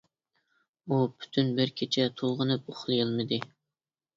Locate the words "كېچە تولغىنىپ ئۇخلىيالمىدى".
1.81-3.41